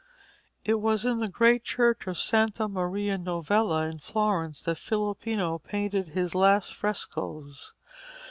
It 0.65 0.79
was 0.81 1.05
in 1.05 1.19
the 1.19 1.29
great 1.29 1.63
church 1.63 2.07
of 2.07 2.17
Santa 2.17 2.67
Maria 2.67 3.19
Novella 3.19 3.83
in 3.85 3.99
Florence 3.99 4.59
that 4.61 4.79
Filippino 4.79 5.59
painted 5.59 6.07
his 6.07 6.33
last 6.33 6.73
frescoes. 6.73 7.75